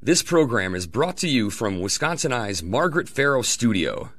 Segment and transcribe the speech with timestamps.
[0.00, 4.10] This program is brought to you from Wisconsin Eye's Margaret Farrow Studio.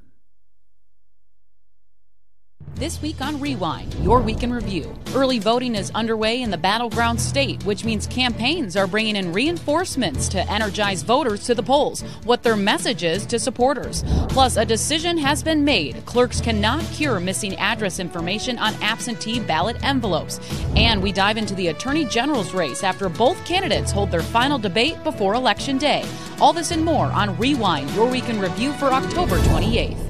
[2.80, 4.96] This week on Rewind, your week in review.
[5.14, 10.30] Early voting is underway in the battleground state, which means campaigns are bringing in reinforcements
[10.30, 14.02] to energize voters to the polls, what their message is to supporters.
[14.30, 16.02] Plus, a decision has been made.
[16.06, 20.40] Clerks cannot cure missing address information on absentee ballot envelopes.
[20.74, 25.04] And we dive into the Attorney General's race after both candidates hold their final debate
[25.04, 26.02] before Election Day.
[26.40, 30.09] All this and more on Rewind, your week in review for October 28th.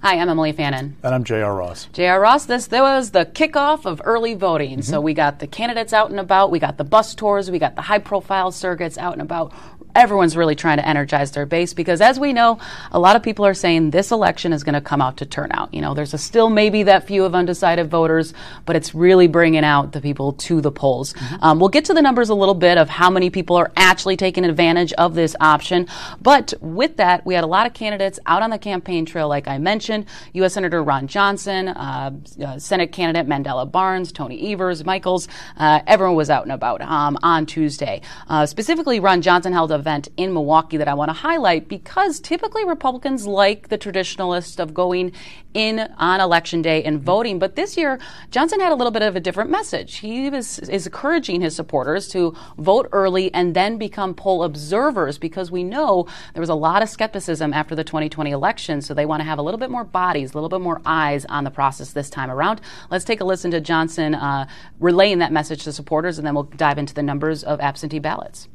[0.00, 0.96] Hi, I'm Emily Fannin.
[1.02, 1.56] And I'm J.R.
[1.56, 1.88] Ross.
[1.92, 2.20] J.R.
[2.20, 4.78] Ross, this, this was the kickoff of early voting.
[4.78, 4.82] Mm-hmm.
[4.82, 7.74] So we got the candidates out and about, we got the bus tours, we got
[7.74, 9.52] the high profile surrogates out and about
[9.94, 12.58] everyone's really trying to energize their base because, as we know,
[12.92, 15.72] a lot of people are saying this election is going to come out to turnout.
[15.72, 18.34] You know, there's a still maybe that few of undecided voters,
[18.66, 21.12] but it's really bringing out the people to the polls.
[21.12, 21.36] Mm-hmm.
[21.42, 24.16] Um, we'll get to the numbers a little bit of how many people are actually
[24.16, 25.86] taking advantage of this option.
[26.20, 29.48] But with that, we had a lot of candidates out on the campaign trail, like
[29.48, 30.06] I mentioned.
[30.34, 30.54] U.S.
[30.54, 32.10] Senator Ron Johnson, uh,
[32.44, 37.18] uh, Senate candidate Mandela Barnes, Tony Evers, Michels, uh, everyone was out and about um,
[37.22, 38.00] on Tuesday.
[38.28, 42.20] Uh, specifically, Ron Johnson held a event in Milwaukee that I want to highlight because
[42.20, 45.12] typically Republicans like the traditionalist of going
[45.54, 47.38] in on election day and voting.
[47.38, 47.98] But this year,
[48.30, 49.96] Johnson had a little bit of a different message.
[49.96, 55.50] He was, is encouraging his supporters to vote early and then become poll observers because
[55.50, 58.82] we know there was a lot of skepticism after the 2020 election.
[58.82, 61.24] So they want to have a little bit more bodies, a little bit more eyes
[61.26, 62.60] on the process this time around.
[62.90, 64.46] Let's take a listen to Johnson uh,
[64.78, 68.48] relaying that message to supporters, and then we'll dive into the numbers of absentee ballots.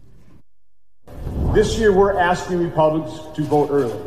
[1.54, 4.00] This year, we're asking Republicans to vote early.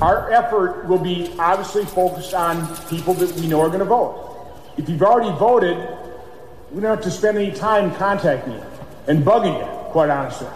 [0.00, 4.52] Our effort will be obviously focused on people that we know are going to vote.
[4.76, 5.76] If you've already voted,
[6.70, 8.62] we don't have to spend any time contacting you
[9.08, 10.46] and bugging you, quite honestly.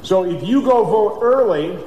[0.00, 1.78] So if you go vote early,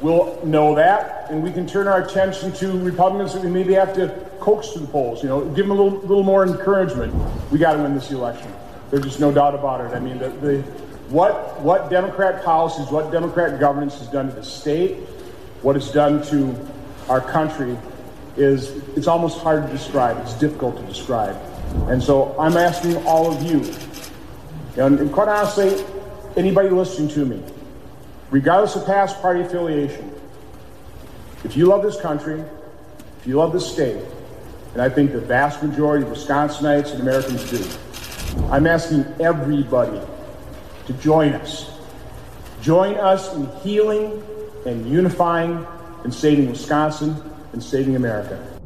[0.00, 3.92] we'll know that, and we can turn our attention to Republicans that we maybe have
[3.94, 4.08] to
[4.38, 5.20] coax to the polls.
[5.20, 7.12] You know, give them a little, little more encouragement.
[7.50, 8.52] We got to win this election.
[8.92, 9.96] There's just no doubt about it.
[9.96, 10.64] I mean, the, the
[11.10, 14.96] what, what Democrat policies, what Democrat governance has done to the state,
[15.62, 16.56] what it's done to
[17.08, 17.76] our country
[18.36, 20.16] is it's almost hard to describe.
[20.18, 21.36] It's difficult to describe.
[21.88, 23.74] And so I'm asking all of you,
[24.76, 25.84] and, and quite honestly,
[26.36, 27.42] anybody listening to me,
[28.30, 30.14] regardless of past party affiliation,
[31.42, 32.40] if you love this country,
[33.20, 34.02] if you love this state,
[34.74, 40.00] and I think the vast majority of Wisconsinites and Americans do, I'm asking everybody
[40.90, 41.70] to join us.
[42.62, 44.22] Join us in healing
[44.66, 45.64] and unifying
[46.04, 47.14] and saving Wisconsin
[47.52, 48.59] and saving America.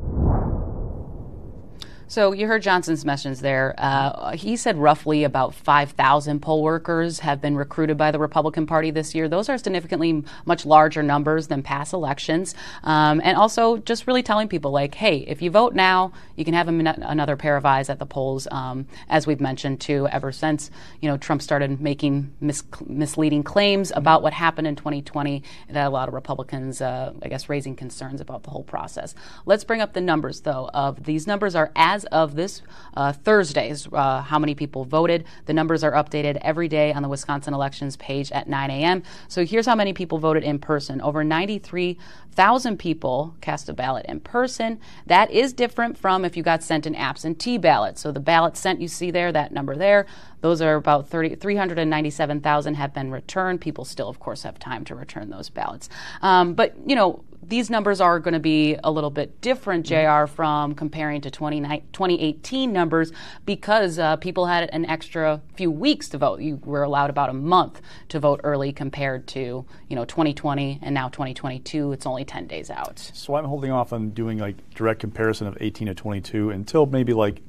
[2.14, 3.74] So you heard Johnson's message there.
[3.76, 8.92] Uh, he said roughly about 5,000 poll workers have been recruited by the Republican Party
[8.92, 9.28] this year.
[9.28, 12.54] Those are significantly much larger numbers than past elections.
[12.84, 16.54] Um, and also just really telling people, like, hey, if you vote now, you can
[16.54, 20.70] have another pair of eyes at the polls, um, as we've mentioned too, ever since
[21.00, 25.42] you know Trump started making mis- misleading claims about what happened in 2020.
[25.70, 29.16] That a lot of Republicans, uh, I guess, raising concerns about the whole process.
[29.46, 30.70] Let's bring up the numbers, though.
[30.72, 32.62] Of these numbers are as of this
[32.94, 35.24] uh, Thursday's uh, how many people voted.
[35.46, 39.02] The numbers are updated every day on the Wisconsin elections page at 9 a.m.
[39.28, 41.00] So here's how many people voted in person.
[41.00, 44.80] Over 93,000 people cast a ballot in person.
[45.06, 47.98] That is different from if you got sent an absentee ballot.
[47.98, 50.06] So the ballot sent you see there, that number there,
[50.44, 53.62] those are about 30, 397,000 have been returned.
[53.62, 55.88] People still, of course, have time to return those ballots.
[56.20, 60.26] Um, but, you know, these numbers are going to be a little bit different, JR,
[60.26, 63.12] from comparing to 20, 2018 numbers
[63.44, 66.40] because uh, people had an extra few weeks to vote.
[66.40, 70.94] You were allowed about a month to vote early compared to, you know, 2020 and
[70.94, 71.92] now 2022.
[71.92, 72.98] It's only 10 days out.
[72.98, 77.12] So I'm holding off on doing like direct comparison of 18 to 22 until maybe
[77.12, 77.42] like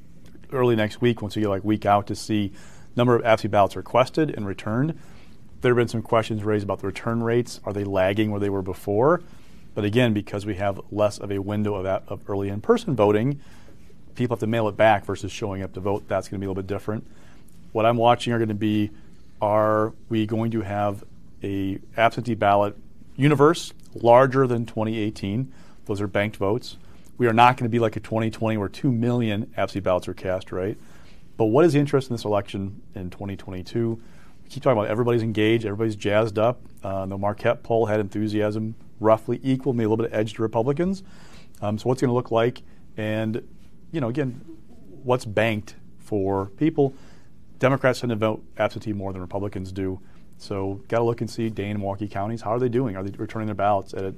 [0.51, 2.51] early next week once we get like week out to see
[2.95, 4.97] number of absentee ballots requested and returned.
[5.61, 7.59] There have been some questions raised about the return rates.
[7.65, 9.21] Are they lagging where they were before?
[9.75, 13.41] But again, because we have less of a window of, of early in person voting,
[14.15, 16.07] people have to mail it back versus showing up to vote.
[16.07, 17.05] That's going to be a little bit different.
[17.73, 18.89] What I'm watching are going to be
[19.41, 21.03] are we going to have
[21.43, 22.75] a absentee ballot
[23.17, 25.51] universe larger than 2018?
[25.85, 26.77] Those are banked votes.
[27.17, 30.13] We are not going to be like a 2020 where 2 million absentee ballots are
[30.13, 30.77] cast, right?
[31.37, 34.01] But what is the interest in this election in 2022?
[34.43, 36.61] We keep talking about everybody's engaged, everybody's jazzed up.
[36.81, 40.41] Uh, the Marquette poll had enthusiasm roughly equal, maybe a little bit of edge to
[40.41, 41.03] Republicans.
[41.61, 42.61] Um, so what's going to look like?
[42.97, 43.47] And,
[43.91, 44.41] you know, again,
[45.03, 46.93] what's banked for people?
[47.59, 49.99] Democrats tend to vote absentee more than Republicans do.
[50.37, 52.41] So, got to look and see Dane and Milwaukee counties.
[52.41, 52.97] How are they doing?
[52.97, 54.13] Are they returning their ballots at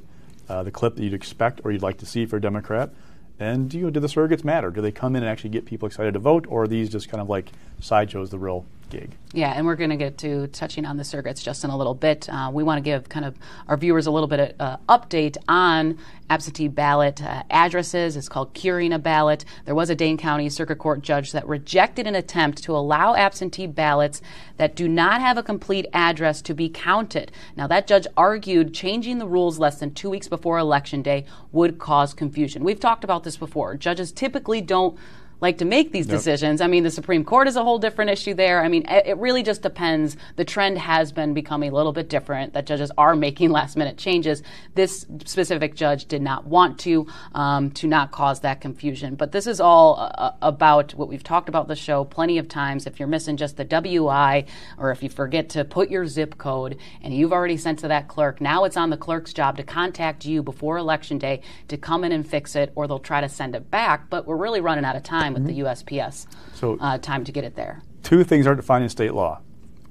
[0.50, 2.92] uh, the clip that you'd expect or you'd like to see for a Democrat?
[3.40, 4.72] And you know, do the surrogates matter?
[4.72, 7.08] Do they come in and actually get people excited to vote, or are these just
[7.10, 9.16] kind of like sideshows, the real gig?
[9.34, 11.94] Yeah, and we're going to get to touching on the surrogates just in a little
[11.94, 12.30] bit.
[12.30, 13.36] Uh, we want to give kind of
[13.68, 15.98] our viewers a little bit of uh, update on
[16.30, 18.16] absentee ballot uh, addresses.
[18.16, 19.44] It's called curing a ballot.
[19.66, 23.68] There was a Dane County Circuit Court judge that rejected an attempt to allow absentee
[23.68, 24.22] ballots
[24.58, 27.32] that do not have a complete address to be counted.
[27.56, 31.80] Now, that judge argued changing the rules less than two weeks before Election Day would
[31.80, 32.64] cause confusion.
[32.64, 33.76] We've talked about this before.
[33.76, 34.98] Judges typically don't
[35.40, 36.18] like to make these yep.
[36.18, 36.62] decisions.
[36.62, 38.64] I mean, the Supreme Court is a whole different issue there.
[38.64, 40.18] I mean, it, really just depends.
[40.36, 43.98] The trend has been becoming a little bit different, that judges are making last minute
[43.98, 44.42] changes.
[44.74, 49.16] This specific judge did not want to, um, to not cause that confusion.
[49.16, 52.88] But this is all uh, about what we've talked about the show plenty of times.
[52.88, 54.46] If you're missing just the WI,
[54.78, 58.08] or if you forget to put your zip code and you've already sent to that
[58.08, 62.04] clerk, now it's on the clerk's job to contact you before Election Day to come
[62.04, 64.10] in and fix it, or they'll try to send it back.
[64.10, 65.62] But we're really running out of time time with mm-hmm.
[65.62, 67.82] the USPS so uh, time to get it there.
[68.04, 69.42] Two things are defined in state law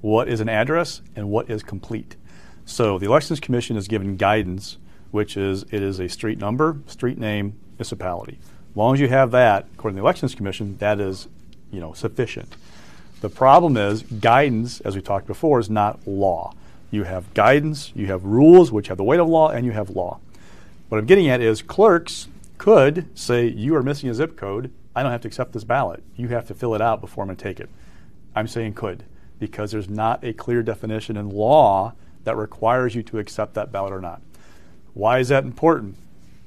[0.01, 2.15] what is an address and what is complete.
[2.65, 4.77] So the Elections Commission has given guidance,
[5.09, 8.37] which is it is a street number, street name, municipality.
[8.69, 11.27] As long as you have that, according to the Elections Commission, that is
[11.71, 12.55] you know, sufficient.
[13.21, 16.53] The problem is guidance, as we talked before, is not law.
[16.91, 19.89] You have guidance, you have rules, which have the weight of law, and you have
[19.89, 20.19] law.
[20.89, 25.03] What I'm getting at is clerks could say you are missing a zip code I
[25.03, 26.01] don't have to accept this ballot.
[26.15, 27.69] You have to fill it out before I'm going to take it.
[28.35, 29.03] I'm saying could,
[29.37, 33.93] because there's not a clear definition in law that requires you to accept that ballot
[33.93, 34.23] or not.
[34.95, 35.97] Why is that important?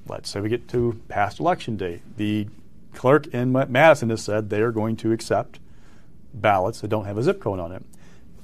[0.09, 2.03] Let's say we get to past election day.
[2.17, 2.49] The
[2.93, 5.61] clerk in Madison has said they are going to accept
[6.35, 7.85] ballots that don't have a zip code on it.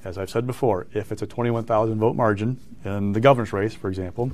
[0.05, 3.89] As I've said before, if it's a 21,000 vote margin in the governor's race, for
[3.89, 4.31] example,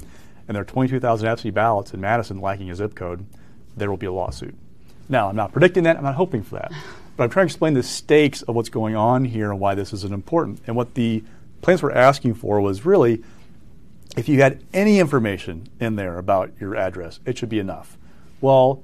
[0.46, 3.24] and there are 22,000 absentee ballots in Madison lacking a zip code,
[3.74, 4.54] there will be a lawsuit.
[5.08, 6.72] Now, I'm not predicting that, I'm not hoping for that.
[7.14, 9.92] But I'm trying to explain the stakes of what's going on here and why this
[9.92, 10.60] is important.
[10.66, 11.22] And what the
[11.60, 13.22] plans were asking for was really
[14.16, 17.96] if you had any information in there about your address, it should be enough.
[18.40, 18.82] Well,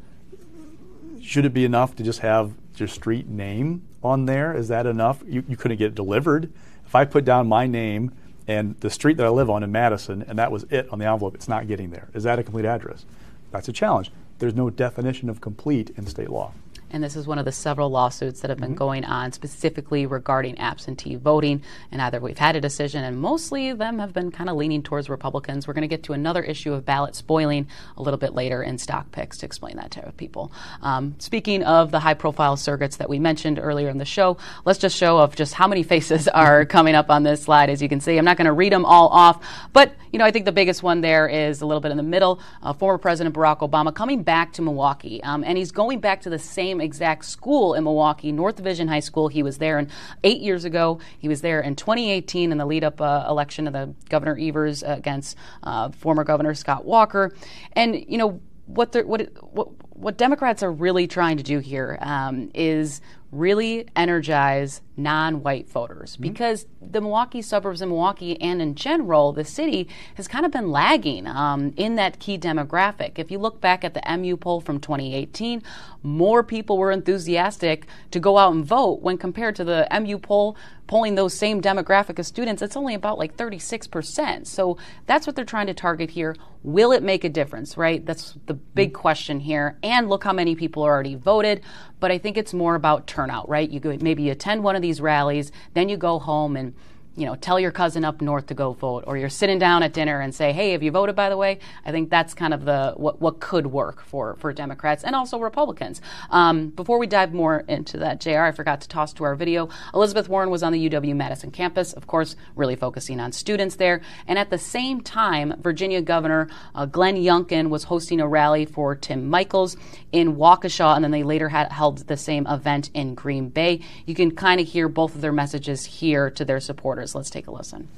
[1.23, 4.55] should it be enough to just have your street name on there?
[4.55, 5.23] Is that enough?
[5.27, 6.51] You, you couldn't get it delivered.
[6.87, 8.13] If I put down my name
[8.47, 11.07] and the street that I live on in Madison, and that was it on the
[11.07, 12.09] envelope, it's not getting there.
[12.15, 13.05] Is that a complete address?
[13.51, 16.53] That's a challenge there's no definition of complete in state law.
[16.91, 18.79] And this is one of the several lawsuits that have been mm-hmm.
[18.79, 21.63] going on specifically regarding absentee voting.
[21.93, 25.09] And either we've had a decision, and mostly them have been kind of leaning towards
[25.09, 25.67] Republicans.
[25.67, 28.79] We're going to get to another issue of ballot spoiling a little bit later in
[28.79, 30.53] stock picks to explain that to people.
[30.83, 34.79] Um, speaking of the high profile surrogates that we mentioned earlier in the show, let's
[34.79, 37.71] just show of just how many faces are coming up on this slide.
[37.71, 40.25] As you can see, I'm not going to read them all off, but you know,
[40.25, 42.41] I think the biggest one there is a little bit in the middle.
[42.63, 46.31] Uh, former President Barack Obama coming back to Milwaukee, um, and he's going back to
[46.31, 49.29] the same exact school in Milwaukee, North Division High School.
[49.29, 49.89] He was there in
[50.25, 51.01] eight years ago.
[51.19, 55.37] He was there in 2018 in the lead-up uh, election of the Governor Evers against
[55.63, 57.33] uh, former Governor Scott Walker,
[57.73, 62.51] and you know what, what what what Democrats are really trying to do here um,
[62.55, 63.01] is
[63.31, 66.23] really energize non-white voters mm-hmm.
[66.23, 70.71] because the Milwaukee suburbs in Milwaukee and in general the city has kind of been
[70.71, 73.19] lagging um, in that key demographic.
[73.19, 75.63] If you look back at the MU poll from 2018,
[76.03, 80.57] more people were enthusiastic to go out and vote when compared to the MU poll
[80.89, 84.47] polling those same demographic of students, it's only about like 36%.
[84.47, 86.35] So that's what they're trying to target here.
[86.65, 88.05] Will it make a difference, right?
[88.05, 89.01] That's the big mm-hmm.
[89.01, 89.79] question here.
[89.89, 91.63] And look how many people are already voted.
[91.99, 93.69] But I think it's more about turnout, right?
[93.71, 96.75] You go, maybe you attend one of these rallies, then you go home and
[97.19, 99.93] you know, tell your cousin up north to go vote, or you're sitting down at
[99.93, 102.65] dinner and say, "Hey, have you voted?" By the way, I think that's kind of
[102.65, 106.01] the what what could work for for Democrats and also Republicans.
[106.31, 109.69] Um, before we dive more into that, Jr., I forgot to toss to our video.
[109.93, 114.01] Elizabeth Warren was on the UW Madison campus, of course, really focusing on students there,
[114.29, 118.95] and at the same time, Virginia Governor uh, Glenn Youngkin was hosting a rally for
[118.95, 119.77] Tim Michels
[120.13, 123.81] in Waukesha, and then they later had held the same event in Green Bay.
[124.07, 127.08] You can kind of hear both of their messages here to their supporters.
[127.15, 127.89] Let's take a listen.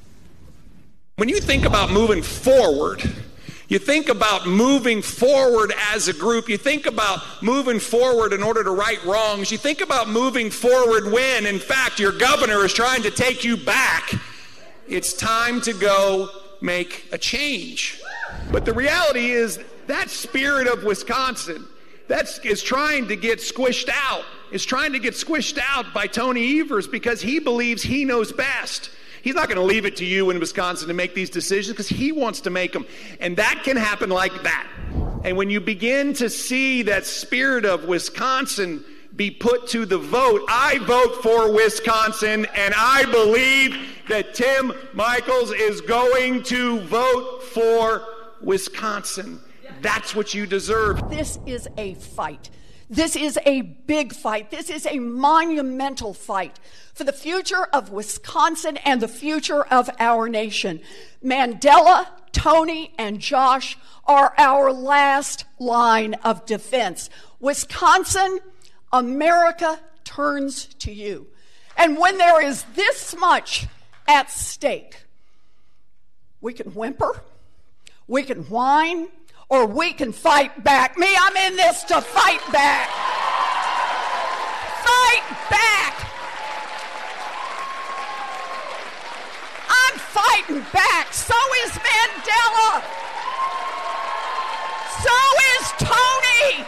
[1.17, 3.03] When you think about moving forward,
[3.67, 6.49] you think about moving forward as a group.
[6.49, 9.51] You think about moving forward in order to right wrongs.
[9.51, 13.55] You think about moving forward when, in fact, your governor is trying to take you
[13.55, 14.11] back.
[14.87, 18.01] It's time to go make a change.
[18.51, 21.65] But the reality is that spirit of Wisconsin
[22.07, 26.59] that is trying to get squished out, is trying to get squished out by Tony
[26.59, 28.89] Evers because he believes he knows best.
[29.21, 31.89] He's not going to leave it to you in Wisconsin to make these decisions because
[31.89, 32.85] he wants to make them.
[33.19, 34.67] And that can happen like that.
[35.23, 38.83] And when you begin to see that spirit of Wisconsin
[39.15, 43.77] be put to the vote, I vote for Wisconsin and I believe
[44.09, 48.03] that Tim Michels is going to vote for
[48.41, 49.39] Wisconsin.
[49.81, 51.09] That's what you deserve.
[51.09, 52.49] This is a fight.
[52.91, 54.51] This is a big fight.
[54.51, 56.59] This is a monumental fight
[56.93, 60.81] for the future of Wisconsin and the future of our nation.
[61.23, 67.09] Mandela, Tony, and Josh are our last line of defense.
[67.39, 68.39] Wisconsin,
[68.91, 71.27] America turns to you.
[71.77, 73.67] And when there is this much
[74.05, 75.05] at stake,
[76.41, 77.23] we can whimper,
[78.05, 79.07] we can whine,
[79.51, 80.97] or we can fight back.
[80.97, 82.87] Me, I'm in this to fight back.
[84.79, 86.07] Fight back.
[89.69, 91.13] I'm fighting back.
[91.13, 92.81] So is Mandela.
[95.03, 95.17] So
[95.59, 96.65] is Tony.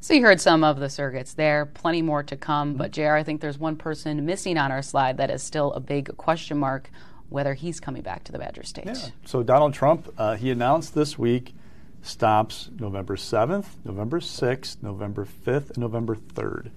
[0.00, 2.74] So you heard some of the surrogates there, plenty more to come.
[2.74, 5.80] But JR, I think there's one person missing on our slide that is still a
[5.80, 6.90] big question mark
[7.32, 8.86] whether he's coming back to the Badger State.
[8.86, 8.94] Yeah.
[9.24, 11.54] So Donald Trump, uh, he announced this week
[12.02, 16.70] stops November 7th, November 6th, November 5th, and November 3rd.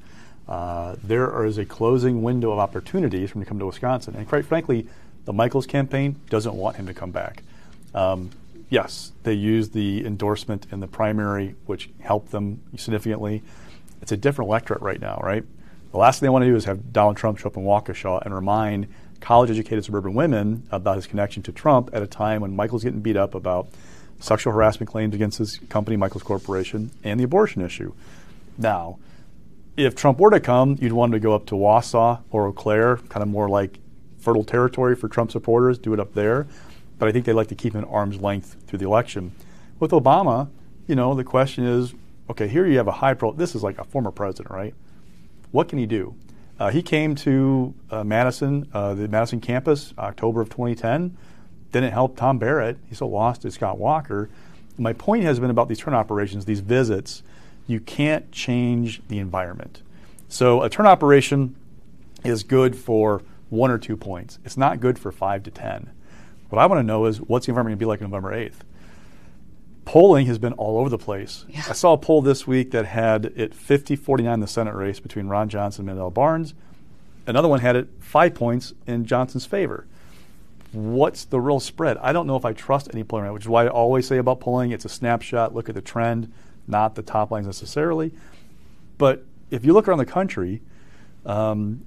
[0.48, 4.16] Uh, there is a closing window of opportunities for him to come to Wisconsin.
[4.16, 4.88] And quite frankly,
[5.26, 7.42] the Michels campaign doesn't want him to come back.
[7.96, 8.30] Um,
[8.70, 13.42] yes, they used the endorsement in the primary, which helped them significantly.
[14.02, 15.44] It's a different electorate right now, right?
[15.92, 18.24] The last thing they want to do is have Donald Trump show up in Waukesha
[18.24, 18.88] and remind
[19.26, 23.02] college educated suburban women about his connection to Trump at a time when Michels getting
[23.02, 23.68] beat up about
[24.20, 27.92] sexual harassment claims against his company, Michels Corporation, and the abortion issue.
[28.56, 29.00] Now,
[29.76, 32.52] if Trump were to come, you'd want him to go up to Wausau or Eau
[32.52, 33.80] Claire, kind of more like
[34.20, 36.46] fertile territory for Trump supporters, do it up there.
[37.00, 39.32] But I think they'd like to keep him at arm's length through the election.
[39.80, 40.50] With Obama,
[40.86, 41.96] you know, the question is
[42.30, 44.76] okay, here you have a high pro, this is like a former president, right?
[45.52, 46.14] What can he do?
[46.60, 51.18] Uh, he came to uh, Madison, uh, the Madison campus, October of 2010.
[51.72, 52.78] Didn't help Tom Barrett.
[52.88, 54.30] He still lost to Scott Walker.
[54.78, 57.24] My point has been about these turn operations, these visits.
[57.68, 59.82] You can't change the environment.
[60.30, 61.56] So a turn operation
[62.24, 64.40] is good for one or two points.
[64.46, 65.92] It's not good for five to ten.
[66.50, 68.62] What I want to know is what's the environment going to be like November 8th?
[69.86, 71.46] Polling has been all over the place.
[71.48, 71.64] Yeah.
[71.70, 75.28] I saw a poll this week that had it 50 49 the Senate race between
[75.28, 76.54] Ron Johnson and Mandela Barnes.
[77.28, 79.86] Another one had it five points in Johnson's favor.
[80.72, 81.98] What's the real spread?
[81.98, 84.40] I don't know if I trust any polling, which is why I always say about
[84.40, 86.32] polling it's a snapshot, look at the trend,
[86.68, 88.12] not the top lines necessarily.
[88.98, 90.62] But if you look around the country,
[91.26, 91.86] um,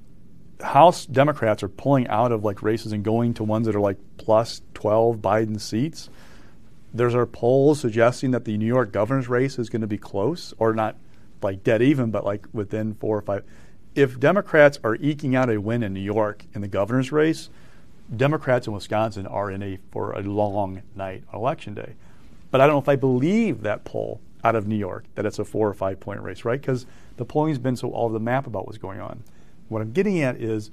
[0.60, 3.98] House Democrats are pulling out of like races and going to ones that are like
[4.16, 6.08] plus 12 Biden seats
[6.92, 10.54] there's our polls suggesting that the New York governor's race is going to be close,
[10.58, 10.96] or not
[11.42, 13.44] like dead even, but like within four or five.
[13.94, 17.50] If Democrats are eking out a win in New York in the governor's race,
[18.14, 21.94] Democrats in Wisconsin are in a for a long night on election day.
[22.50, 25.38] But I don't know if I believe that poll out of New York that it's
[25.38, 26.60] a four or five point race, right?
[26.60, 29.22] Because the polling's been so all over the map about what's going on.
[29.68, 30.70] What I'm getting at is,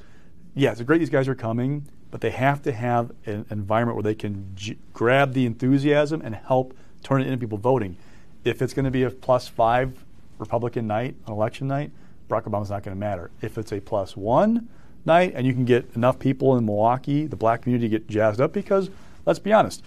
[0.54, 4.04] yeah, it's great these guys are coming but they have to have an environment where
[4.04, 7.98] they can g- grab the enthusiasm and help turn it into people voting.
[8.46, 10.06] If it's going to be a plus five
[10.40, 11.92] Republican night on election night,
[12.30, 13.32] Barack Obama's not going to matter.
[13.42, 14.70] If it's a plus one
[15.04, 18.54] night and you can get enough people in Milwaukee, the black community get jazzed up
[18.54, 18.90] because,
[19.26, 19.84] let's be honest,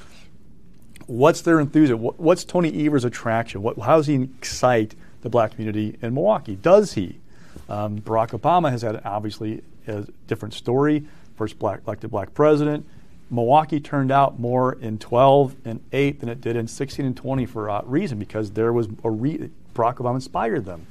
[1.06, 1.98] what's their enthusiasm?
[2.18, 3.62] What's Tony Evers' attraction?
[3.62, 6.56] What, how does he excite the black community in Milwaukee?
[6.56, 7.20] Does he?
[7.70, 11.06] Um, Barack Obama has had obviously a different story
[11.38, 12.84] first black elected black president.
[13.30, 17.46] Milwaukee turned out more in 12 and 8 than it did in 16 and 20
[17.46, 20.86] for a reason because there was a re- Barack Obama inspired them.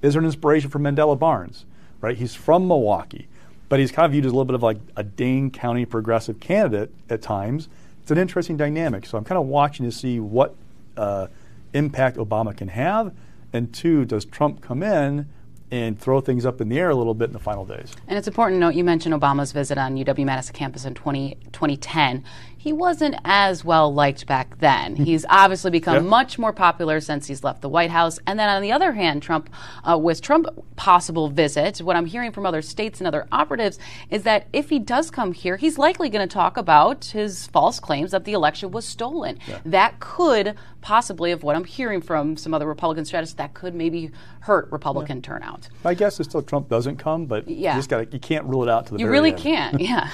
[0.00, 1.64] Is there an inspiration for Mandela Barnes?
[2.00, 3.28] Right, he's from Milwaukee,
[3.68, 6.40] but he's kind of viewed as a little bit of like a Dane County progressive
[6.40, 7.68] candidate at times.
[8.02, 9.06] It's an interesting dynamic.
[9.06, 10.56] So I'm kind of watching to see what
[10.96, 11.28] uh,
[11.72, 13.14] impact Obama can have,
[13.52, 15.28] and two, does Trump come in?
[15.72, 17.96] And throw things up in the air a little bit in the final days.
[18.06, 21.38] And it's important to note you mentioned Obama's visit on UW Madison campus in 20,
[21.50, 22.22] 2010
[22.62, 24.94] he wasn't as well liked back then.
[24.94, 25.02] Hmm.
[25.02, 28.20] He's obviously become much more popular since he's left the White House.
[28.24, 29.50] And then on the other hand, Trump,
[29.82, 34.22] uh, with Trump possible visit, what I'm hearing from other states and other operatives is
[34.22, 38.12] that if he does come here, he's likely going to talk about his false claims
[38.12, 39.40] that the election was stolen.
[39.48, 39.58] Yeah.
[39.64, 44.10] That could possibly, of what I'm hearing from some other Republican strategists, that could maybe
[44.40, 45.22] hurt Republican yeah.
[45.22, 45.68] turnout.
[45.84, 47.74] My guess is still Trump doesn't come, but Yeah.
[47.74, 49.38] you just got you can't rule it out to the You really end.
[49.38, 50.10] can't, yeah.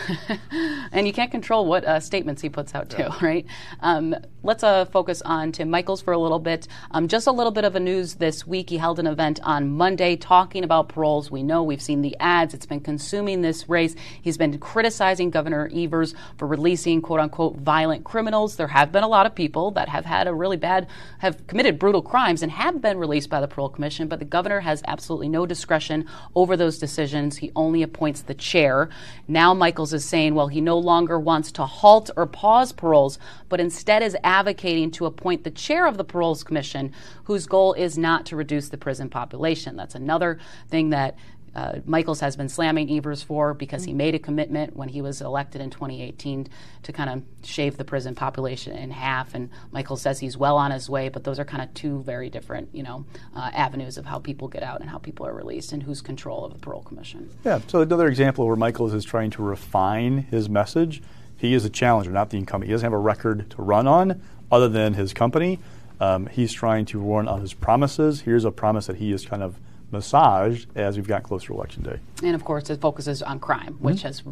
[0.93, 3.47] and you can't control what uh, statements he puts out, too, right?
[3.81, 6.69] Um, let's uh, focus on Tim Michels for a little bit.
[6.91, 8.71] Um, just a little bit of a news this week.
[8.71, 11.31] He held an event on Monday talking about paroles.
[11.31, 13.95] We know we've seen the ads, it's been consuming this race.
[14.23, 18.57] He's been criticizing Governor Evers for releasing quote unquote violent criminals.
[18.57, 20.87] There have been a lot of people that have had a really bad,
[21.19, 24.61] have committed brutal crimes and have been released by the Parole Commission, but the governor
[24.61, 27.39] has absolutely no discretion over those decisions.
[27.39, 28.89] He only appoints the chair.
[29.27, 33.19] Now Michels is saying, well, he no longer wants to halt or pause paroles,
[33.49, 36.93] but instead is advocating to appoint the chair of the Paroles Commission,
[37.25, 39.77] whose goal is not to reduce the prison population.
[39.77, 41.17] That's another thing that
[41.59, 45.21] uh, Michels has been slamming Evers for because he made a commitment when he was
[45.21, 46.49] elected in 2018
[46.85, 49.35] to kind of shave the prison population in half.
[49.35, 52.31] And Michels says he's well on his way, but those are kind of two very
[52.31, 53.05] different, you know,
[53.35, 56.45] uh, avenues of how people get out and how people are released and who's control
[56.45, 57.29] of the parole commission.
[57.45, 57.61] Yeah.
[57.67, 61.03] So another example where Michels is trying to refine his message.
[61.39, 62.69] He is a challenger, not the incumbent.
[62.69, 65.59] He doesn't have a record to run on other than his company.
[66.01, 68.21] Um, he's trying to run on his promises.
[68.23, 69.59] Here's a promise that he is kind of
[69.91, 71.99] massaged as we've got closer to election day.
[72.23, 74.23] And of course, it focuses on crime, which has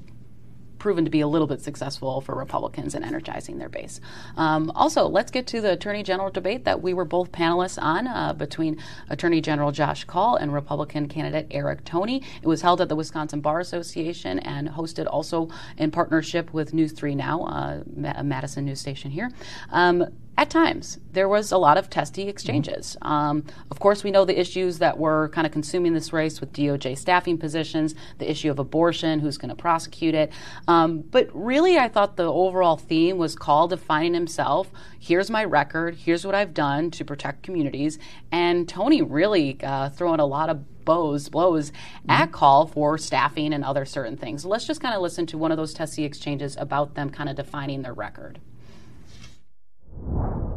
[0.78, 4.00] proven to be a little bit successful for Republicans in energizing their base.
[4.36, 8.06] Um, also, let's get to the Attorney General debate that we were both panelists on
[8.06, 12.22] uh, between Attorney General Josh Kaul and Republican candidate Eric Toney.
[12.42, 16.92] It was held at the Wisconsin Bar Association and hosted also in partnership with News
[16.92, 17.82] 3 Now, uh,
[18.14, 19.30] a Madison news station here.
[19.70, 20.06] Um,
[20.38, 22.94] at times, there was a lot of testy exchanges.
[23.00, 26.52] Um, of course, we know the issues that were kind of consuming this race with
[26.52, 30.30] DOJ staffing positions, the issue of abortion, who's going to prosecute it.
[30.68, 34.70] Um, but really, I thought the overall theme was Kaul defining himself.
[34.98, 35.94] Here's my record.
[35.94, 37.98] Here's what I've done to protect communities.
[38.30, 41.72] And Toney really uh, throwing a lot of bows, blows
[42.08, 44.44] at Kaul for staffing and other certain things.
[44.44, 47.36] Let's just kind of listen to one of those testy exchanges about them kind of
[47.36, 48.38] defining their record.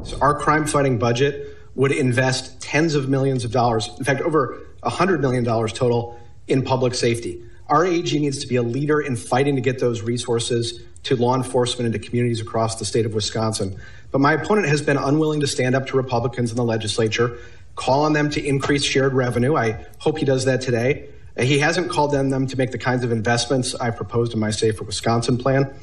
[0.03, 4.59] So our crime fighting budget would invest tens of millions of dollars, in fact, over
[4.83, 7.43] $100 million total in public safety.
[7.67, 11.35] Our AG needs to be a leader in fighting to get those resources to law
[11.35, 13.79] enforcement and to communities across the state of Wisconsin.
[14.11, 17.37] But my opponent has been unwilling to stand up to Republicans in the legislature,
[17.75, 19.55] call on them to increase shared revenue.
[19.55, 21.09] I hope he does that today.
[21.39, 24.51] He hasn't called on them to make the kinds of investments I proposed in my
[24.51, 25.73] Safer Wisconsin plan.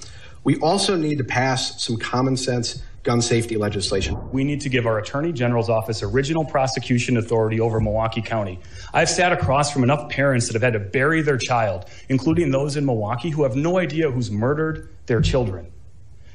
[0.44, 4.18] We also need to pass some common sense gun safety legislation.
[4.32, 8.58] We need to give our Attorney General's office original prosecution authority over Milwaukee County.
[8.92, 12.76] I've sat across from enough parents that have had to bury their child, including those
[12.76, 15.72] in Milwaukee who have no idea who's murdered their children.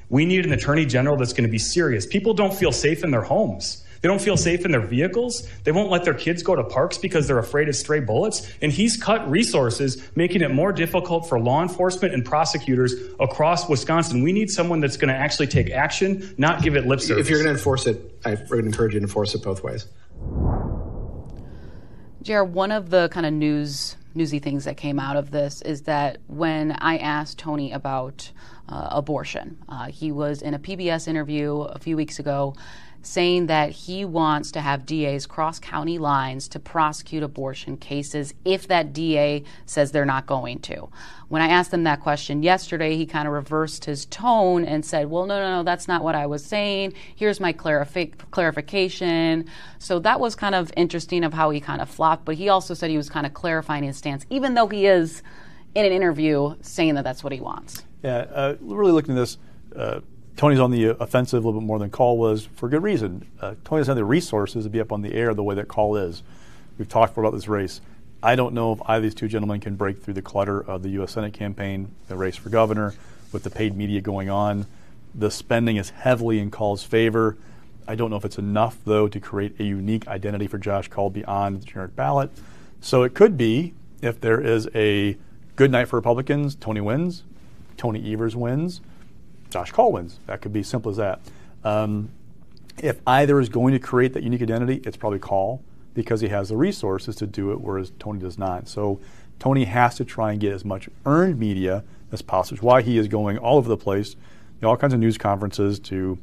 [0.09, 2.05] We need an Attorney General that's going to be serious.
[2.05, 3.85] People don't feel safe in their homes.
[4.01, 5.47] They don't feel safe in their vehicles.
[5.63, 8.51] They won't let their kids go to parks because they're afraid of stray bullets.
[8.61, 14.23] And he's cut resources, making it more difficult for law enforcement and prosecutors across Wisconsin.
[14.23, 17.21] We need someone that's going to actually take action, not give it lip service.
[17.21, 19.85] If you're going to enforce it, I would encourage you to enforce it both ways.
[22.23, 25.83] JR, one of the kind of news newsy things that came out of this is
[25.83, 28.31] that when I asked Toney about
[28.67, 32.55] uh, abortion, uh, he was in a PBS interview a few weeks ago
[33.01, 38.67] saying that he wants to have DAs cross county lines to prosecute abortion cases if
[38.67, 40.89] that DA says they're not going to.
[41.29, 45.09] When I asked him that question yesterday, he kind of reversed his tone and said,
[45.09, 46.93] Well, no, no, no, that's not what I was saying.
[47.15, 49.45] Here's my clarifi- clarification.
[49.79, 52.73] So that was kind of interesting of how he kind of flopped, but he also
[52.73, 55.23] said he was kind of clarifying his stance, even though he is
[55.73, 57.83] in an interview saying that that's what he wants.
[58.03, 59.37] Yeah, uh, really looking at this,
[59.75, 60.01] uh,
[60.41, 63.27] Toney's on the offensive a little bit more than Kaul was for good reason.
[63.39, 65.67] Uh, Toney doesn't have the resources to be up on the air the way that
[65.67, 66.23] Kaul is.
[66.79, 67.79] We've talked about this race.
[68.23, 70.81] I don't know if either of these two gentlemen can break through the clutter of
[70.81, 71.11] the U.S.
[71.11, 72.95] Senate campaign, the race for governor,
[73.31, 74.65] with the paid media going on.
[75.13, 77.37] The spending is heavily in Kaul's favor.
[77.87, 81.11] I don't know if it's enough, though, to create a unique identity for Josh Kaul
[81.11, 82.31] beyond the generic ballot.
[82.79, 85.17] So it could be, if there is a
[85.55, 87.25] good night for Republicans, Toney wins,
[87.77, 88.81] Tony Evers wins,
[89.51, 90.01] Josh Kaul.
[90.25, 91.19] That could be simple as that.
[91.63, 92.09] Um,
[92.81, 95.61] if either is going to create that unique identity, it's probably Kaul
[95.93, 98.67] because he has the resources to do it, whereas Toney does not.
[98.67, 98.99] So
[99.39, 102.97] Toney has to try and get as much earned media as possible, is why he
[102.97, 104.17] is going all over the place, you
[104.61, 106.17] know, all kinds of news conferences to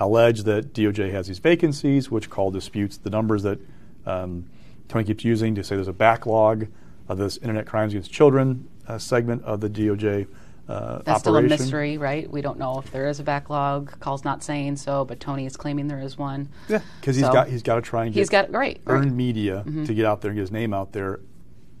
[0.00, 3.58] allege that DOJ has these vacancies, which Kaul disputes the numbers that
[4.04, 4.46] um,
[4.88, 6.66] Toney keeps using to say there's a backlog
[7.08, 10.26] of this internet crimes against children uh, segment of the DOJ.
[10.68, 12.30] Uh, That's still a mystery, right?
[12.30, 13.98] We don't know if there is a backlog.
[14.00, 16.48] Kaul's not saying so, but Toney is claiming there is one.
[16.68, 19.06] Yeah, because he's So, got he's got to try and get He's got great, earned
[19.06, 19.14] right.
[19.14, 21.20] media to get out there and get his name out there.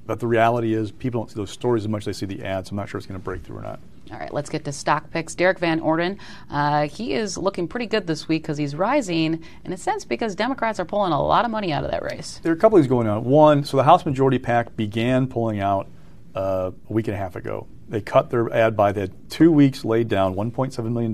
[0.06, 2.44] But the reality is, people don't see those stories as much as they see the
[2.44, 2.70] ads.
[2.70, 3.80] I'm not sure it's going to break through or not.
[4.12, 5.34] All right, let's get to stock picks.
[5.34, 6.18] Derrick Van Orden,
[6.50, 10.34] uh, he is looking pretty good this week because he's rising, in a sense, because
[10.34, 12.38] Democrats are pulling a lot of money out of that race.
[12.42, 13.24] There are a couple things going on.
[13.24, 15.88] One, so the House Majority PAC began pulling out
[16.34, 17.66] uh, a week and a half ago.
[17.88, 21.12] They cut their ad by had two weeks laid down, $1.7 million,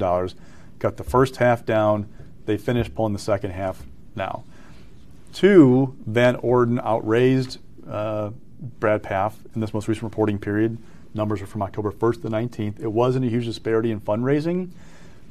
[0.79, 2.09] got the first half down.
[2.47, 3.83] They finished pulling the second half
[4.15, 4.45] now.
[5.33, 8.31] Two, Van Orden outraised uh,
[8.61, 10.79] Brad Pfaff in this most recent reporting period.
[11.15, 12.81] Numbers are from October 1st to 19th.
[12.81, 14.71] It wasn't a huge disparity in fundraising,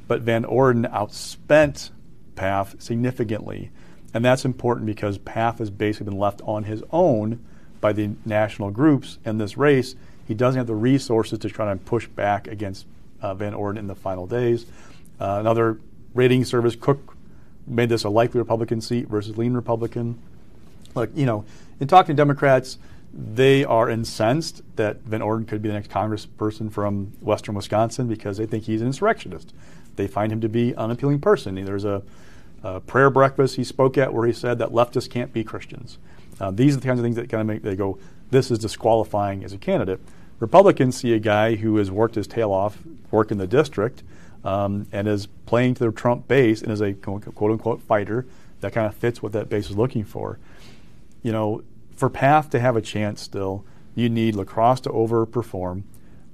[0.08, 1.90] but Van Orden outspent
[2.36, 3.70] Pfaff significantly.
[4.12, 7.44] And that's important because Pfaff has basically been left on his own
[7.80, 9.94] by the national groups in this race.
[10.26, 12.86] He doesn't have the resources to try to push back against
[13.20, 14.66] uh, Van Orden in the final days.
[15.20, 15.78] Uh, another
[16.14, 17.16] rating service, Cook,
[17.66, 20.18] made this a likely Republican seat versus lean Republican.
[20.94, 21.44] Look, you know,
[21.78, 22.78] in talking to Democrats,
[23.12, 28.36] they are incensed that Van Orden could be the next congressperson from western Wisconsin because
[28.36, 29.52] they think he's an insurrectionist.
[29.96, 31.56] They find him to be an unappealing person.
[31.64, 32.02] There's a,
[32.62, 35.98] a prayer breakfast he spoke at where he said that leftists can't be Christians.
[36.40, 37.98] Uh, these are the kinds of things that kind of make they go,
[38.30, 40.00] this is disqualifying as a candidate.
[40.38, 42.78] Republicans see a guy who has worked his tail off,
[43.10, 44.02] worked in the district,
[44.44, 48.26] um, and is playing to the Trump base and is a quote unquote fighter
[48.60, 50.38] that kind of fits what that base is looking for.
[51.22, 51.62] You know,
[51.94, 55.82] for Pfaff to have a chance still, you need La Crosse to overperform,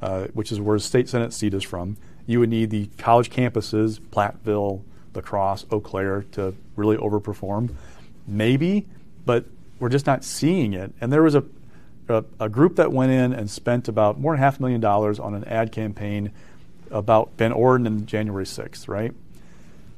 [0.01, 1.97] uh, which is where the state senate seat is from.
[2.27, 4.83] You would need the college campuses, Platteville,
[5.15, 7.71] La Crosse, Eau Claire, to really overperform.
[8.29, 8.87] Maybe,
[9.25, 9.47] but
[9.79, 10.93] we're just not seeing it.
[11.01, 11.45] And there was a,
[12.09, 15.19] a, a group that went in and spent about more than half a million dollars
[15.19, 16.33] on an ad campaign
[16.91, 19.13] about Van Orden on January 6th, right?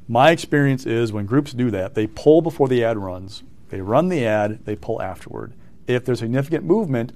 [0.08, 3.42] My experience is when groups do that, they pull before the ad runs.
[3.68, 5.52] They run the ad, they pull afterward.
[5.86, 7.12] If there's significant movement,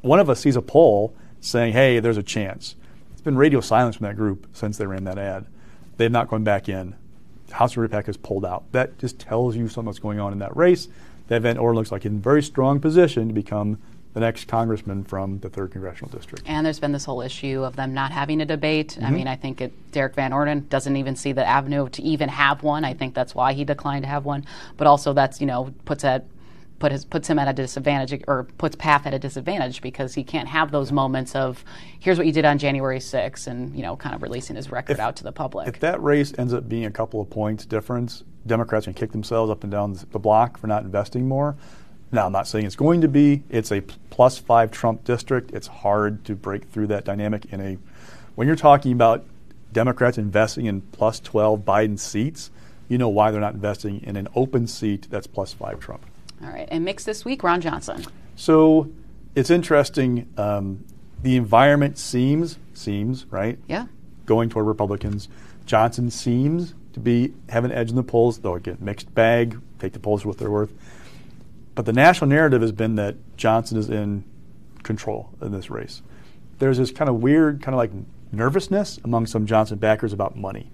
[0.00, 2.74] one of us sees a poll saying, hey, there's a chance.
[3.12, 5.46] It's been radio silence from that group since they ran that ad.
[5.96, 6.96] They've not gone back in.
[7.50, 8.70] House of PAC has pulled out.
[8.72, 10.88] That just tells you something that's going on in that race.
[11.30, 13.78] That Van Orden looks like in very strong position to become
[14.14, 16.42] the next congressman from the third congressional district.
[16.44, 18.88] And there's been this whole issue of them not having a debate.
[18.88, 19.06] Mm-hmm.
[19.06, 22.28] I mean, I think it, Derrick Van Orden doesn't even see the avenue to even
[22.28, 22.84] have one.
[22.84, 24.44] I think that's why he declined to have one.
[24.76, 26.24] But also, that's you know puts at
[26.80, 30.24] put his, puts him at a disadvantage or puts Pfaff at a disadvantage because he
[30.24, 31.64] can't have those moments of
[32.00, 34.94] here's what you did on January 6th and you know kind of releasing his record
[34.94, 35.68] if, out to the public.
[35.68, 39.50] If that race ends up being a couple of points difference, Democrats can kick themselves
[39.50, 41.54] up and down the block for not investing more.
[42.12, 43.44] Now, I'm not saying it's going to be.
[43.50, 45.52] It's a plus five Trump district.
[45.52, 47.78] It's hard to break through that dynamic in a.
[48.34, 49.24] When you're talking about
[49.72, 52.50] Democrats investing in plus 12 Biden seats,
[52.88, 56.04] you know why they're not investing in an open seat that's plus five Trump.
[56.42, 56.68] All right.
[56.70, 58.04] And mix this week, Ron Johnson.
[58.36, 58.90] So
[59.34, 60.32] it's interesting.
[60.36, 60.84] Um,
[61.22, 63.58] the environment seems, seems, right?
[63.68, 63.86] Yeah.
[64.26, 65.28] Going toward Republicans.
[65.66, 69.60] Johnson seems to be have an edge in the polls, though again, mixed bag.
[69.78, 70.72] Take the polls for what they're worth.
[71.74, 74.24] But the national narrative has been that Johnson is in
[74.82, 76.02] control in this race.
[76.58, 77.92] There's this kind of weird, kind of like
[78.32, 80.70] nervousness among some Johnson backers about money.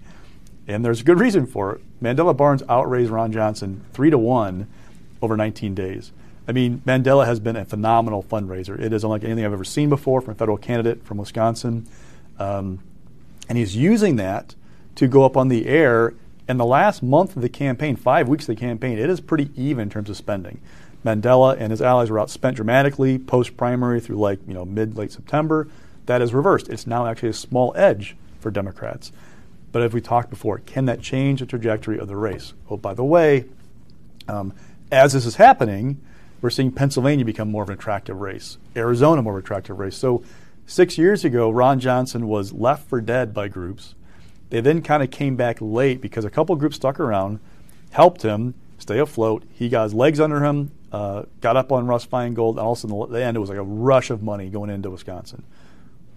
[0.67, 1.81] And there's a good reason for it.
[2.01, 4.67] Mandela Barnes outraised Ron Johnson three to one
[5.21, 6.11] over 19 days.
[6.47, 8.79] I mean, Mandela has been a phenomenal fundraiser.
[8.79, 11.85] It is unlike anything I've ever seen before from a federal candidate from Wisconsin.
[12.39, 12.79] Um,
[13.49, 14.55] and he's using that
[14.95, 16.13] to go up on the air.
[16.47, 19.49] In the last month of the campaign, five weeks of the campaign, it is pretty
[19.55, 20.61] even in terms of spending.
[21.03, 25.11] Mandela and his allies were outspent dramatically post primary through like you know mid late
[25.11, 25.67] September.
[26.05, 26.69] That is reversed.
[26.69, 29.11] It's now actually a small edge for Democrats.
[29.71, 32.53] But as we talked before, can that change the trajectory of the race?
[32.69, 33.45] Oh, by the way,
[34.27, 34.53] um,
[34.91, 36.01] as this is happening,
[36.41, 39.97] we're seeing Pennsylvania become more of an attractive race, Arizona more of an attractive race.
[39.97, 40.23] So
[40.65, 43.95] six years ago, Ron Johnson was left for dead by groups.
[44.49, 47.39] They then kind of came back late because a couple groups stuck around,
[47.91, 49.43] helped him stay afloat.
[49.53, 52.77] He got his legs under him, uh, got up on Russ Feingold, and all of
[52.77, 55.43] a sudden, the end, it was like a rush of money going into Wisconsin.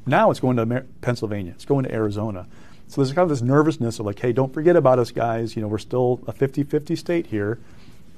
[0.06, 1.52] Now it's going to Amer- Pennsylvania.
[1.52, 2.46] It's going to Arizona.
[2.86, 5.54] So there's kind of this nervousness of like, hey, don't forget about us, guys.
[5.54, 7.58] You know, we're still a 50-50 state here.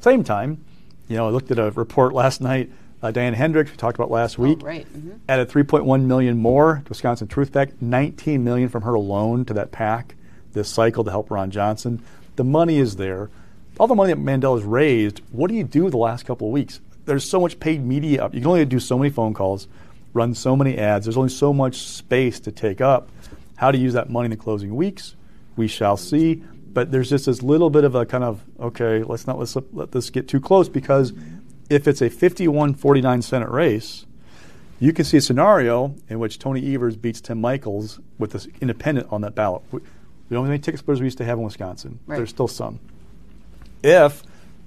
[0.02, 0.64] Same time,
[1.08, 2.70] you know, I looked at a report last night.
[3.02, 4.86] Uh, Diane Hendricks, we talked about last oh, week, oh, right.
[4.86, 5.16] mm-hmm.
[5.28, 9.72] added 3.1 million more to Wisconsin Truth PAC, 19 million from her alone to that
[9.72, 10.14] PAC
[10.52, 12.02] this cycle to help Ron Johnson.
[12.36, 13.30] The money is there
[13.78, 16.80] all the money that Mandela's raised, what do you do the last couple of weeks?
[17.04, 18.34] There's so much paid media up.
[18.34, 19.66] You can only do so many phone calls,
[20.12, 21.06] run so many ads.
[21.06, 23.08] There's only so much space to take up.
[23.56, 25.16] How to use that money in the closing weeks,
[25.56, 26.42] we shall see.
[26.72, 29.92] But there's just this little bit of a kind of okay, let's not let's let
[29.92, 31.12] this get too close because
[31.68, 34.06] if it's a 51-49 Senate race,
[34.82, 39.06] You can see a scenario in which Tony Evers beats Tim Michels with this independent
[39.12, 39.62] on that ballot.
[39.70, 39.80] We
[40.28, 42.00] we don't have any ticket splitters we used to have in Wisconsin.
[42.06, 42.16] Right.
[42.16, 42.80] There's still some.
[43.82, 44.22] If,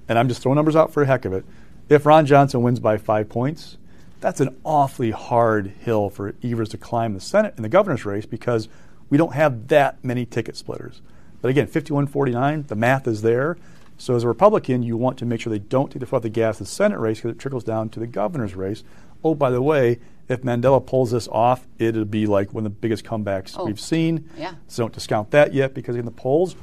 [0.08, 1.44] and I'm just throwing numbers out for a heck of it,
[1.90, 3.78] if Ron Johnson wins by five points,
[4.22, 8.26] that's an awfully hard hill for Evers to climb the Senate and the governor's race
[8.26, 8.70] because
[9.10, 11.02] we don't have that many ticket splitters.
[11.42, 13.58] But again, 51-49, the math is there.
[13.98, 16.22] So as a Republican, you want to make sure they don't take the foot off
[16.24, 18.84] the gas in the Senate race because it trickles down to the governor's race.
[19.24, 22.78] Oh, by the way, if Mandela pulls this off, it'll be like one of the
[22.78, 24.30] biggest comebacks Oh, we've seen.
[24.38, 24.56] yeah.
[24.68, 26.56] So don't discount that yet because in the polls,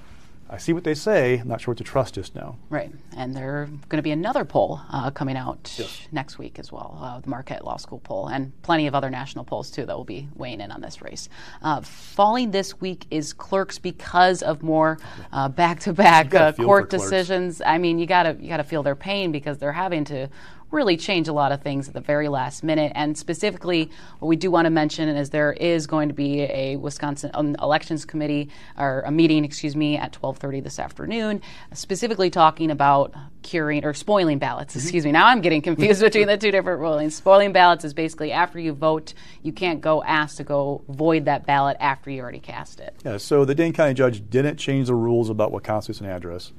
[0.52, 1.38] I see what they say.
[1.38, 2.58] I'm not sure what to trust just now.
[2.68, 6.06] Right, and there's going to be another poll uh, coming out Yes.
[6.12, 9.46] next week as well, uh, the Marquette Law School poll, and plenty of other national
[9.46, 11.30] polls too that will be weighing in on this race.
[11.62, 14.98] Uh, falling this week is clerks because of more
[15.32, 17.62] uh, back-to-back gotta uh, feel court decisions.
[17.64, 20.28] I mean, you gotta you gotta feel their pain because they're having to
[20.72, 22.92] really change a lot of things at the very last minute.
[22.94, 26.76] And specifically, what we do want to mention is there is going to be a
[26.76, 31.40] Wisconsin um, Elections Committee or a meeting, excuse me, at 12:30 this afternoon,
[31.72, 34.74] specifically talking about curing or spoiling ballots.
[34.74, 35.12] Excuse me.
[35.12, 37.14] Now I'm getting confused between the two different rulings.
[37.14, 41.46] Spoiling ballots is basically after you vote, you can't go ask to go void that
[41.46, 42.94] ballot after you already cast it.
[43.04, 46.52] Yeah, so the Dane County judge didn't change the rules about what constitutes an address,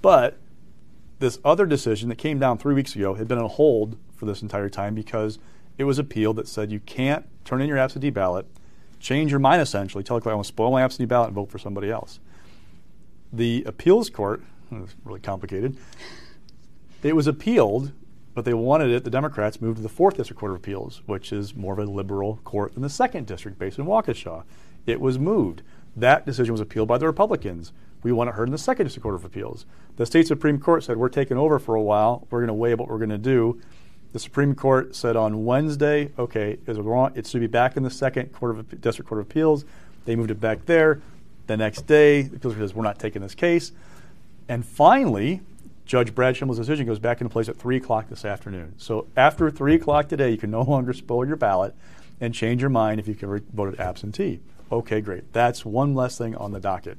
[0.00, 0.38] but
[1.18, 4.42] this other decision that came down three weeks ago had been on hold for this
[4.42, 5.38] entire time because
[5.76, 8.46] it was appealed that said you can't turn in your absentee ballot,
[9.00, 11.34] change your mind essentially, tell the clerk I want to spoil my absentee ballot and
[11.34, 12.20] vote for somebody else.
[13.32, 15.76] The appeals court, it's really complicated,
[17.02, 17.92] it was appealed,
[18.34, 21.32] but they wanted it, the Democrats moved to the Fourth District Court of Appeals, which
[21.32, 24.44] is more of a liberal court than the Second District based in Waukesha.
[24.86, 25.62] It was moved.
[25.96, 27.72] That decision was appealed by the Republicans.
[28.08, 29.66] We want it heard in the Second District Court of Appeals.
[29.96, 32.26] The state Supreme Court said, We're taking over for a while.
[32.30, 33.60] We're going to weigh what we're going to do.
[34.14, 37.12] The Supreme Court said on Wednesday, okay, is it wrong?
[37.14, 39.66] It should be back in the Second Court of District Court of Appeals.
[40.06, 41.02] They moved it back there.
[41.48, 43.72] The next day, the appeals says, We're not taking this case.
[44.48, 45.42] And finally,
[45.84, 48.72] Judge Brad Schimel's decision goes back into place at 3 o'clock this afternoon.
[48.78, 51.74] So after 3 o'clock today, you can no longer spoil your ballot
[52.22, 54.40] and change your mind if ever voted absentee.
[54.72, 55.30] Okay, great.
[55.34, 56.96] That's one less thing on the docket.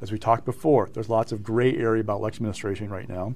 [0.00, 3.34] As we talked before, there's lots of gray area about election administration right now.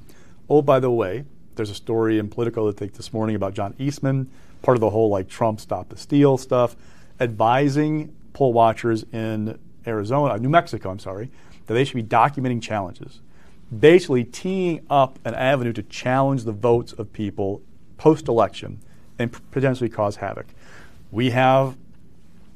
[0.48, 3.74] Oh, by the way, there's a story in Politico I think this morning about John
[3.78, 4.30] Eastman,
[4.62, 6.76] part of the whole like Trump stop the steal stuff,
[7.18, 11.30] advising poll watchers in Arizona, New Mexico, I'm sorry,
[11.66, 13.20] that they should be documenting challenges
[13.78, 17.62] basically teeing up an avenue to challenge the votes of people
[17.96, 18.80] post election
[19.18, 20.46] and potentially cause havoc.
[21.10, 21.76] We have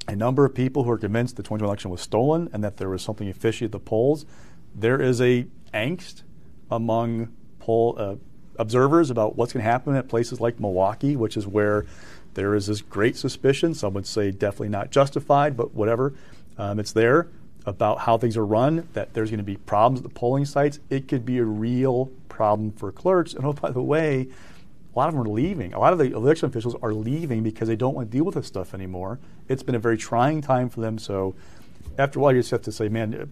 [0.09, 2.89] a number of people who are convinced the 2020 election was stolen and that there
[2.89, 4.27] was something fishy at the polls.
[4.75, 6.23] There is a angst
[6.71, 8.17] among poll uh,
[8.59, 11.87] observers about what's going to happen at places like Milwaukee, which is where
[12.35, 13.75] there is this great suspicion.
[13.75, 16.15] Some would say definitely not justified, but whatever.
[16.59, 17.29] Um, it's there
[17.67, 20.81] about how things are run, that there's going to be problems at the polling sites.
[20.91, 23.33] It could be a real problem for clerks.
[23.33, 24.29] And oh, by the way,
[24.95, 25.75] a lot of them are leaving.
[25.75, 28.37] A lot of the election officials are leaving because they don't want to deal with
[28.37, 29.19] this stuff anymore.
[29.49, 30.99] It's been a very trying time for them.
[30.99, 31.35] So
[31.99, 33.31] after a while, you just have to say, man,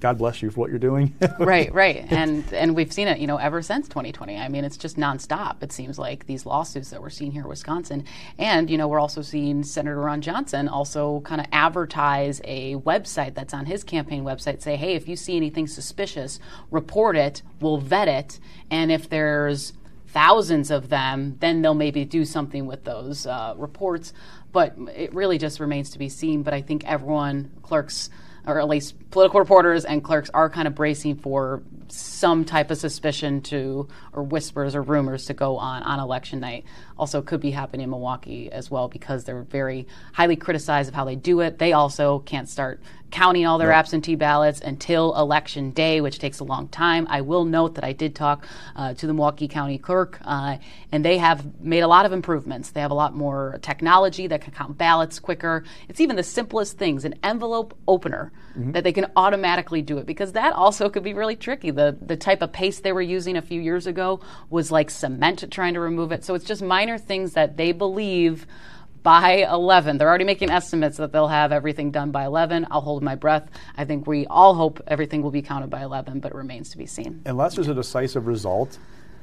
[0.00, 1.14] God bless you for what you're doing.
[1.38, 4.36] right, right, and and we've seen it, you know, ever since 2020.
[4.36, 5.62] I mean, it's just nonstop.
[5.62, 8.04] It seems like these lawsuits that we're seeing here in Wisconsin,
[8.38, 13.34] and you know, we're also seeing Senator Ron Johnson also kind of advertise a website
[13.34, 14.62] that's on his campaign website.
[14.62, 16.38] Say, hey, if you see anything suspicious,
[16.70, 17.42] report it.
[17.60, 18.38] We'll vet it,
[18.70, 19.72] and if there's
[20.08, 24.12] thousands of them, then they'll maybe do something with those uh, reports.
[24.52, 26.42] But it really just remains to be seen.
[26.42, 28.10] But I think everyone, clerks,
[28.46, 32.78] or at least political reporters and clerks, are kind of bracing for some type of
[32.78, 36.64] suspicion to, or whispers or rumors to go on on election night.
[36.98, 41.04] Also, could be happening in Milwaukee as well because they're very highly criticized of how
[41.04, 41.58] they do it.
[41.58, 42.80] They also can't start
[43.10, 47.06] counting all their absentee ballots until election day, which takes a long time.
[47.08, 50.58] I will note that I did talk uh, to the Milwaukee County Clerk, uh,
[50.92, 52.70] and they have made a lot of improvements.
[52.70, 55.64] They have a lot more technology that can count ballots quicker.
[55.88, 58.32] It's even the simplest things an envelope opener
[58.72, 61.70] that they can automatically do it because that also could be really tricky.
[61.70, 65.44] The, the type of paste they were using a few years ago was like cement
[65.50, 66.24] trying to remove it.
[66.24, 68.46] So it's just minor things that they believe
[69.02, 69.98] by 11.
[69.98, 72.66] They're already making estimates that they'll have everything done by 11.
[72.70, 73.48] I'll hold my breath.
[73.76, 76.78] I think we all hope everything will be counted by 11, but it remains to
[76.78, 77.22] be seen.
[77.26, 78.78] Unless there's a decisive result,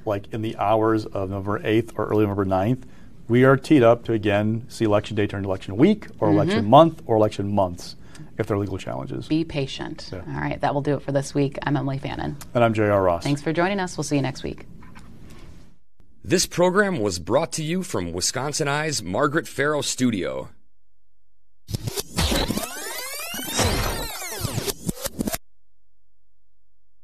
[0.06, 2.84] like in the hours of November 8th or early November 9th,
[3.28, 6.38] we are teed up to again see election day turn to election week or mm-hmm.
[6.38, 7.96] election month or election months
[8.38, 9.28] if there are legal challenges.
[9.28, 10.10] Be patient.
[10.14, 11.58] All right, that will do it for this week.
[11.64, 12.38] I'm Emily Fannin.
[12.54, 13.02] And I'm J.R.
[13.02, 13.24] Ross.
[13.24, 13.98] Thanks for joining us.
[13.98, 14.66] We'll see you next week.
[16.28, 20.50] This program was brought to you from Wisconsin Eye's Margaret Farrow Studio.